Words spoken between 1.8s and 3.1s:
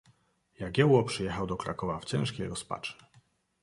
w ciężkiej rozpaczy."